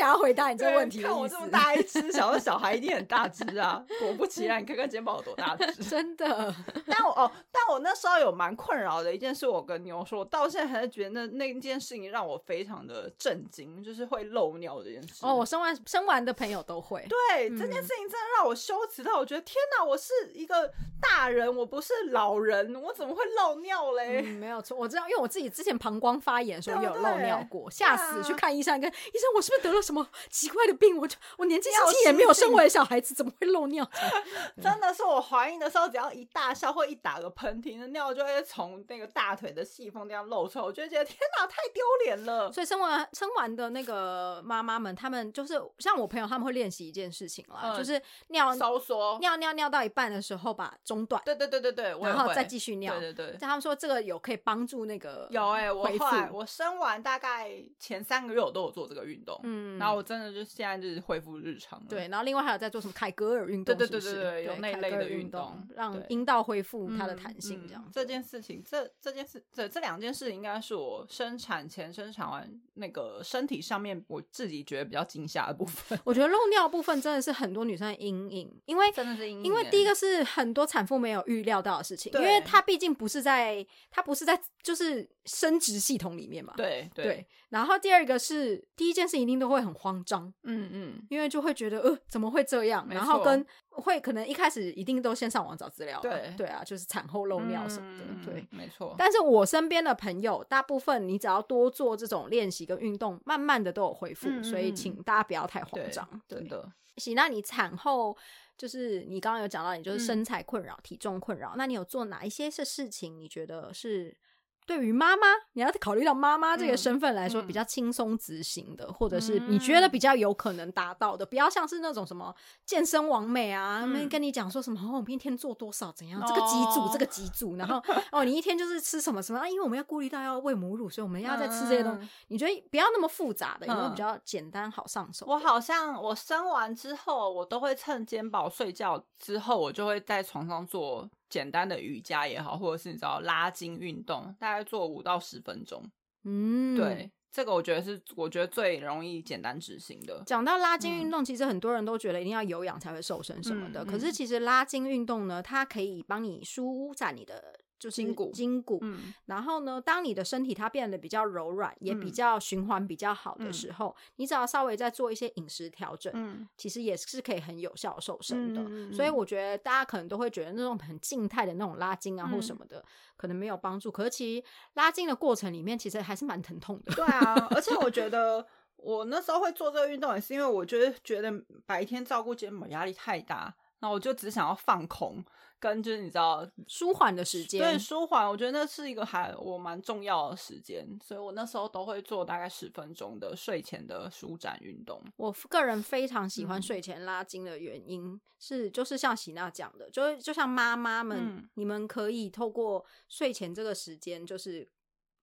[0.04, 1.02] 想要回答你这个问题。
[1.02, 3.82] 看我这么大一只，想说 小孩一定很大只啊。
[4.00, 6.54] 果不其然，你看看肩膀有多大只，真的。
[6.86, 15.26] 但我哦，但我那时候有蛮困扰的一件事，我跟牛说，我到现在还是觉得那那件事情让我非常的震惊，就是会漏尿这件事。
[15.26, 17.06] 哦，我生完生完的朋友都会。
[17.08, 20.70] 对，这件事情真的让我羞耻到，我觉得天哪，我是一个
[21.02, 24.22] 大人，我不是老人，我怎么会漏尿嘞？
[24.22, 28.22] 没有错，我知道，因为我自己之前膀胱发炎的时候有漏尿过，吓死！
[28.24, 29.93] 去看医生，跟医生，我是不是得了什么
[30.30, 30.98] 奇怪的病？
[30.98, 33.88] 我就我年纪轻轻也没有生过小孩子，怎么会漏尿？
[34.62, 42.52] 真的是我怀孕的时候，只要一大笑或一打个喷嚏，那尿就会从那个大腿的细缝这样漏出来，我就觉得天哪，太丢脸了。
[42.52, 53.38] 所以生完生完的那个妈妈们，他们就是像我朋友，他们会练习一件事情啦，就是尿收缩，尿尿尿到一半的时候把中断，对对对对对，然后再继续尿，对对对。
[53.38, 61.84] 他们说这个有可以帮助那个有哎，我后来我生完大概前三个月我都有做这个运动，嗯，然后我真的就现在就是恢复日常。
[61.88, 67.90] 对，然后另外还有在做什么凯格尔运动，对对对对对，有那类的运动，让阴道恢复它的弹性，这样。
[67.92, 76.00] 这件事情，这这件事，这这两件事应该是我生产前、生产完那个身体上面我自己觉得比较惊吓的部分。
[76.04, 86.54] 我觉得漏尿部分真的是很多女生的阴影，因为真的是阴影，因为第一个是很多产妇没有预料到的事情，因为它毕竟不是在，它不是在就是生殖系统里面嘛。
[86.58, 87.26] 对对。
[87.54, 98.96] 然后第二个是第一件事一定都会很慌张，嗯嗯，因为就会觉得呃怎么会这样，然后跟会可能一开始一定都先上网找资料，对对啊，就是产后漏尿什么的，对，没错。
[98.98, 106.68] 但是我身边的朋友大部分你只要多做这种练习跟运动，慢慢的都有恢复，所以请大家不要太慌张，真的。
[106.98, 108.18] 行，那你产后
[108.58, 113.16] 就是你刚刚有讲到，你就是身材困扰、体重困扰，那你有做哪一些是事情？
[113.16, 114.18] 你觉得是？
[114.66, 122.34] 对于妈妈，你要考虑到妈妈这个身份来说，比较轻松执行的，或者是你觉得比较有可能达到的，不要像是那种什么
[122.66, 132.08] 健身王美啊，没跟你讲说什么哦，我们一天做多少怎样，这个几组这个几组，然后哦，你一天就是吃什么什么啊，因为我们要顾虑到要喂母乳，所以我们要再吃这些东西。
[132.30, 135.26] 你觉得不要那么复杂的，有没有比较简单好上手？
[135.28, 141.10] 我好像我生完之后，我都会趁肩膀睡觉之后，我就会在床上做。
[141.34, 145.84] 简单的瑜伽也好，或者是你知道拉筋运动，大概做五到十分钟。
[146.26, 150.22] 嗯，对，这个我觉得是我觉得最容易简单执行的。
[150.28, 157.60] 讲到拉筋运动，其实很多人都觉得一定要有氧才会瘦身什么的，可是其实拉筋运动呢，它可以帮你舒展你的。
[157.80, 158.80] 就是筋骨，筋骨。
[158.82, 168.96] 嗯，然后呢，当你的身体它变得比较柔软，也比较循环比较好的时候，你只要稍微再做一些饮食调整，嗯，其实也是可以很有效瘦身的。
[168.96, 172.84] 所以我觉得大家可能都会觉得那种很静态的那种拉筋啊或什么的，
[173.18, 173.92] 可能没有帮助。
[173.92, 176.96] 可是其实拉筋的过程里面，其实还是蛮疼痛的。
[176.96, 178.46] 对啊，而且我觉得
[178.78, 181.32] 我那时候会做这个运动，也是因为我觉得觉得
[181.66, 185.24] 白天照顾肩膀压力太大，那我就只想要放空。
[185.64, 195.02] 跟就是你知道舒缓的时间，对舒缓，我觉得那是一个还我蛮重要的时间，所以我那时候都会做大概十分钟的睡前的舒展运动。
[195.16, 204.68] 我个人非常喜欢睡前拉筋的原因是，就是像喜娜讲的，就是就像妈妈们，你们可以透过睡前这个时间，就是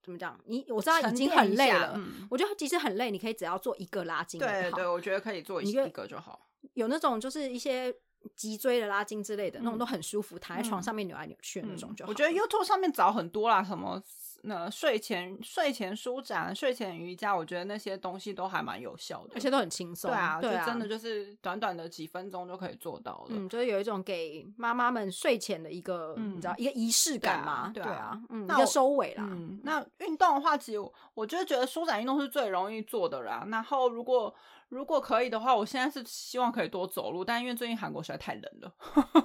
[0.03, 0.41] 怎么讲？
[0.47, 2.01] 你我知道已经很累了，
[2.31, 4.41] 我觉得即使很累，你可以只要做一个拉筋。
[4.41, 6.49] 对对，我觉得可以做一一个就好。
[6.75, 7.95] 有那种就是一些
[8.37, 12.11] 脊椎的拉筋之类的，那种都很舒服，躺在床上面扭来扭去的那种就好。
[12.11, 14.03] 我觉得 YouTube 上面找很多啦，什么。
[14.43, 20.11] 那睡前睡前舒展、睡前瑜伽，我觉得那些东西都还蛮有效的，而且都很轻松。
[20.11, 23.27] 对啊，就真的就是短短的几分钟就可以做到了。
[23.31, 27.71] 嗯，就是有一种给妈妈们睡前的一个，你知道，一个仪式感嘛。
[27.75, 29.29] 对啊，嗯，一个收尾啦。
[29.31, 30.79] 嗯那运动的话，其实
[31.15, 33.47] 我就觉得舒展运动是最容易做的啦。
[33.51, 34.35] 然后如果
[34.69, 38.73] 如果可以的话，我现在是希望可以多走路，但因为最近韩国实在太冷了，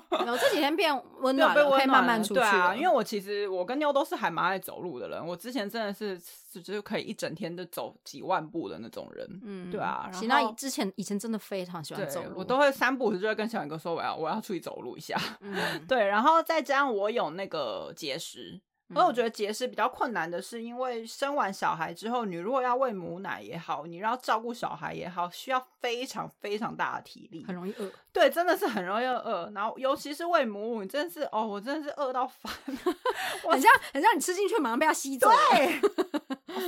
[0.10, 2.40] 然后这几天变 温暖了，可以慢慢出去。
[2.40, 6.20] 对啊，因为我其实我跟妞都是还蛮爱走路的人，我之前真的是
[6.62, 9.42] 就是可以一整天都走几万步的那种人。
[9.44, 10.10] 嗯，对啊。
[10.12, 15.20] 行，那之前以前真的非常喜欢走路，我都会三步就会跟小远哥说我要我要出去走路一下。
[15.42, 15.56] 嗯，
[15.88, 18.62] 对，然后再加上我有那个节食。
[18.94, 27.92] 而我觉得节食比较困难的是，因为生完小孩之后，你如果要喂母奶也好，你要照顾小孩也好，需要非常非常大的体力，很容易饿。
[28.14, 29.52] 对，真的是很容易饿。
[29.56, 32.54] 然后尤其是喂母乳，你真的是哦，我真的是饿到 烦，
[33.50, 35.30] 很像很像你吃进去马上被它吸走。
[35.52, 35.82] 对，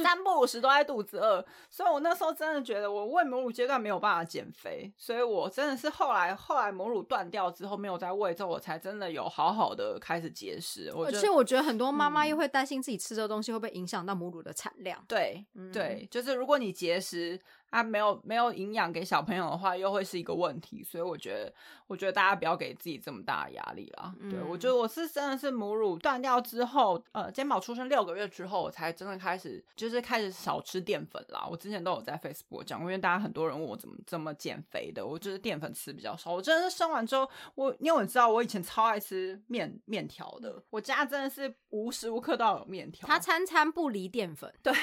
[0.01, 1.45] 三不五时都在肚子饿。
[1.69, 10.91] 所以我那时候真的觉得我喂母乳阶段没有办法减肥，所以我真的是后来后来母乳断掉之后没有再喂之后，我才真的有好好的开始节食。
[10.95, 12.07] 而且我觉得很多妈。
[12.07, 15.03] 妈妈又会担心自己吃这个东西会不会影响到母乳的产量？
[15.09, 17.37] 对，对，就是如果你节食。
[17.69, 21.53] 啊，没有没有营养给小朋友的话，又会是一个问题，所以我觉得，
[21.87, 24.15] 我觉得大家不要给自己这么大的压力啦。
[24.29, 31.45] 对我觉得我是真的是母乳断掉之后，呃，肩膀出生六个月之后，我才真的开始就是开始少吃淀粉啦。
[31.49, 36.31] 我之前都有在 Facebook 讲过，因为大家很多人问我怎么怎么减肥的，我就是淀粉吃比较少。
[36.31, 44.49] 我真的是生完之后，我因为我知道我以前超爱吃面面条的，我家真的是无时无刻都要有面条，他餐餐不离淀粉。
[44.63, 44.73] 对，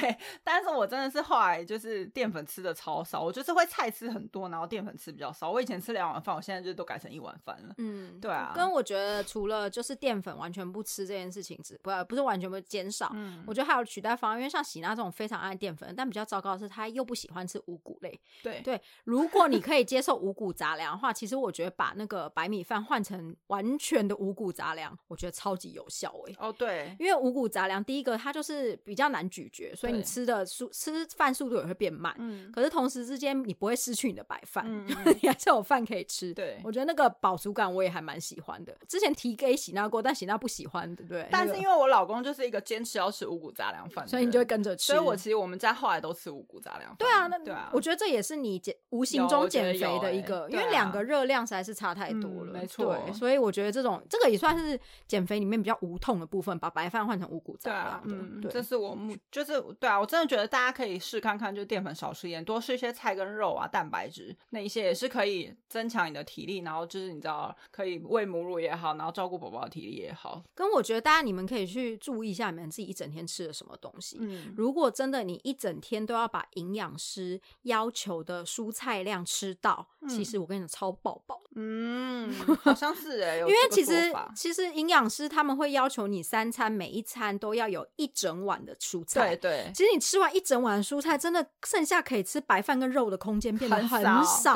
[0.42, 2.73] 但是我真的是后来就是淀粉吃的。
[2.74, 5.50] 超少，我就是会菜吃很多，然后淀粉吃比较少。
[5.50, 7.74] 我以前吃两碗饭，我现在就都改成一碗饭了。
[7.78, 8.52] 嗯，对啊。
[8.54, 13.10] 跟我觉得除了就是淀粉完全不吃这件事情，之不不是完全不减少。
[13.14, 18.18] 嗯，我觉得还有取代方案，因为像喜娜这种非常爱淀粉，但比较糟糕的是，她又不喜欢吃五谷类。
[18.42, 26.34] 对对，如果你可以接受五谷杂粮的话，其实我觉得把那个白米饭换成完全的五谷杂粮，我觉得超级有效哎。
[26.38, 32.14] 哦，对，因为五谷杂粮第一个它就是比较难咀嚼，所以你吃的速吃饭速度也会变慢。
[32.18, 36.34] 嗯，可是同时之间，你不会失去你的白饭， 你还是有饭可以吃。
[36.34, 38.76] 对，我觉得那个饱足感我也还蛮喜欢的。
[38.88, 41.28] 之前提给喜娜过，但喜娜不喜欢，对不对？
[41.30, 44.86] 但是因为我老公就是一个坚持要吃五谷杂粮饭，所以你就会跟着吃。
[44.86, 46.96] 所以我其实我们家后来都吃五谷杂粮饭。
[46.98, 52.52] 对啊，那对啊，我觉得这也是你减无形中减肥的一个，因为两个热量实在是差太多了。
[52.52, 58.02] 没错，所以我觉得这种这个也算是减肥里面比较无痛的部分，把白饭换成五谷杂粮。
[58.06, 63.68] 嗯，这是我目就是对啊，我真的觉得大家可以试看看，就淀粉少吃一点，多吃一些菜跟肉啊。
[63.74, 70.42] 蛋白质那一些也是可以增强你的体力，然后就是你知道可以喂母乳也好，然后照顾宝宝的体力也好。
[70.54, 74.18] 跟我觉得大家你们可以去注意一下你们自己一整天吃的什么东西。
[74.20, 81.42] 嗯，如果真的你一整天都要把营养师要求的蔬菜量吃到，其实我跟你讲超饱饱。
[81.56, 89.36] 嗯，好像是哎， 因为其实其实营养师他们会要求你三餐每一餐都要有一整碗的蔬菜。
[89.36, 94.54] 对对，其实你吃完一整碗蔬菜，真的剩下可以吃白饭跟肉的空间变得很少。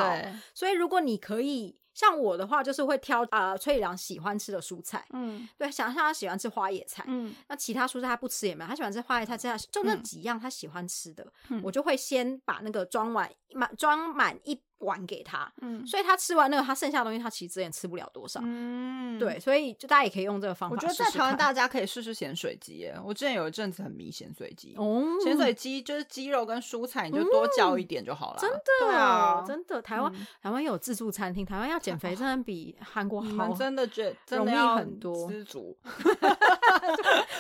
[0.55, 5.05] 所以如果你可以像我的话，就是会挑啊崔良喜欢吃的蔬菜。
[5.11, 7.05] 嗯，对，想象他喜欢吃花野菜。
[7.07, 11.27] 嗯，那其他蔬菜他不吃也没有，他喜欢吃花野菜，这样就那几样他喜欢吃的，
[11.62, 14.61] 我就会先把那个装满满装满一。
[14.78, 20.76] 碗给他，嗯，所以他吃完那个，他剩下的东西，他其实之前吃不了多少，嗯，对，所以就大家也可以用这个方法。
[20.76, 28.38] 我觉得在台湾大家可以试试咸水鸡，我之前有一阵子很迷咸水鸡，哦，咸水鸡就是鸡肉跟蔬菜，你就多叫一点就好了。
[28.40, 30.12] 真的，对啊，真的，台湾
[30.42, 35.28] 台湾有自助餐厅，台湾要减肥真的比韩国好，真的觉容易很多。
[35.30, 35.76] 知足，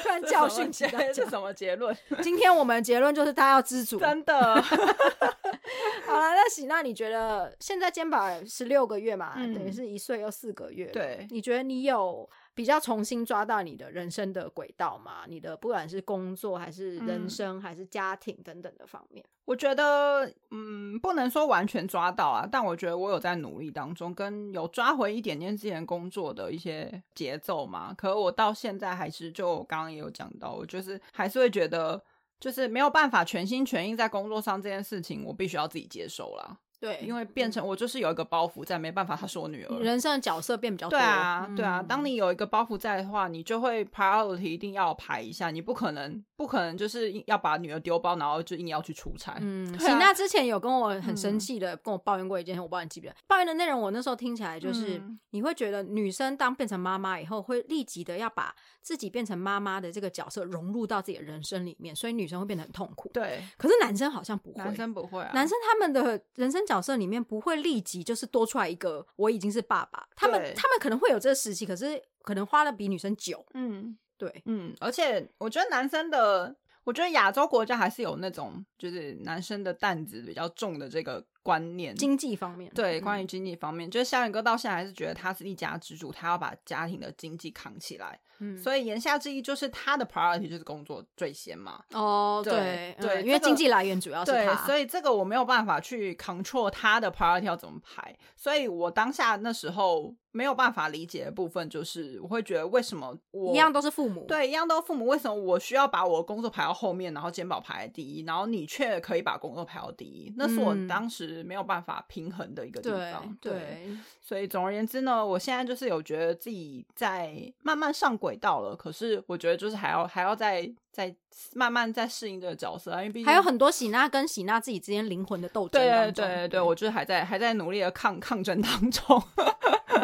[0.02, 1.96] 突然教训起来，是什么结论？
[2.22, 4.62] 今天我们结论就是大家要知足，真的。
[6.06, 10.86] 好了，那喜娜，你觉得现在肩膀十六个月嘛，等于是一岁又四个月。
[10.86, 15.24] 对，你觉得你有比较重新抓到你的人生的轨道吗？
[15.28, 27.92] 你的不管是工作还是人生还是家庭等等的方面，我觉得，嗯，不能说完全抓到啊，但我觉得我有在努力当中，跟有抓回一点点之前工作的一些节奏嘛。
[27.92, 32.02] 可我到现在还是，就刚刚也有讲到，我就是还是会觉得。
[32.40, 36.60] 就是没有办法全心全意在工作上这件事情，我必须要自己接受了。
[36.80, 40.98] 对，因为变成我就是有一个包袱在，没办法，她是我女儿，人生的角色变比较多。
[40.98, 49.36] 对啊，对啊，当你有一个包袱在的话，你就会 priority 一定要排一下，你不可能不可能就是要把女儿丢包，然后就硬要去出差。
[49.40, 53.16] 嗯，喜娜之前有跟我很生气的跟我抱怨过一件事，我不知道你记不记得？
[53.26, 63.10] 抱怨的内容我那时候听起来就是，你会觉得女生当变成妈妈以后，会立即的要把自己变成妈妈的这个角色融入到自己的人生里面，所以女生会变得很痛苦。
[63.12, 73.44] 对，可是男生好像不会，男生不会啊，男生他们的人生角色里面不会立即就是多出来一个我已经是爸爸，他们他们可能会有这个时期，可是可能花的比女生久。
[73.54, 76.54] 嗯，对，嗯，而且我觉得男生的，
[76.84, 81.24] 我觉得亚洲国家还是有那种就是男生的担子比较重的这个。
[81.42, 88.20] 观念，经济方面，对，关于经济方面，就是小远哥到现在还是觉得他是一家之主，他要把家庭的经济扛起来。
[88.40, 91.82] 嗯，所以言下之意就是他的 priority 就是工作最先嘛。
[91.92, 98.16] 哦，对对，因为经济来源主要是他，所以这个我没有办法去 control 他的 priority 要怎么排。
[98.36, 110.32] 所以我当下那时候没有办法理解的部分，就是我会觉得为什么我一样都是父母，对，一样都是父母，为什么我需要把我的工作排到后面，然后肩膀排在第一，然后你却可以把工作排到第一？
[110.36, 111.37] 那是我当时。
[111.42, 113.88] 没有办法平衡的一个地方，对，
[114.20, 121.14] 所以总而言之呢，我现在就是有觉得自己在慢慢上轨道了，可是我觉得就是还要还要再再
[121.54, 129.22] 慢慢再适应这个角色，因为毕竟还有很多喜娜跟喜娜自己之间灵魂的斗争，对对对对，我就是还在还在努力的抗抗争当中，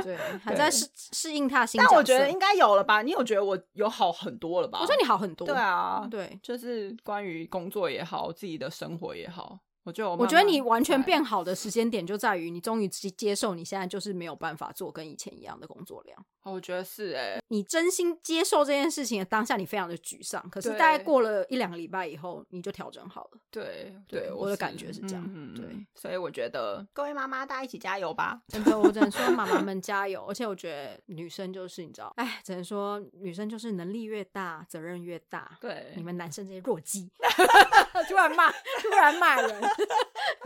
[0.03, 3.03] 对， 还在适适应他新，但我觉得应该有了吧？
[3.03, 4.78] 你有觉得我有好很多了吧？
[4.80, 9.59] 我觉得你好很多，对啊，对，就是关于工作也好，自己的生活也好。
[9.85, 16.26] 我就我觉得你完全变好的时间点就在于你终于接接受你现在就是没有办法做跟以前一样的工作量。
[16.45, 20.42] 我觉得是哎，你真心接受这件事情的当下，你非常的沮丧。
[20.51, 23.38] 可是大概过了一两个礼拜以后，你就调整好了。
[23.51, 25.24] 对对，我的感觉是这样。
[25.34, 25.64] 嗯对，
[25.95, 28.40] 所以我觉得各位妈妈，大家一起加油吧！
[28.49, 30.24] 真的，我只能说 妈妈们加油。
[30.28, 35.57] 而且我觉得女生就是你知道，哎，只能说女生就是能力越大，责任越大。
[35.61, 37.11] 对，你们男生这些弱鸡，
[38.09, 39.62] 突然骂，突然骂人。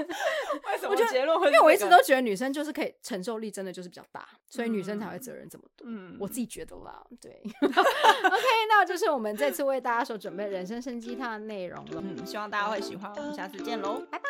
[0.67, 1.37] 为什么结论？
[1.47, 5.88] 因为我一直都觉得女生就是可以承受力真的就是比较大，所以女生才会责任这么多。
[5.89, 7.33] 嗯，我自己觉得啦，对。
[7.63, 7.75] OK，
[8.69, 12.03] 那就是我们这次为大家所准备人生生鸡汤的内容了。
[12.05, 14.03] 嗯，希望大家会喜欢，我们下次见喽。
[14.11, 14.29] 拜拜。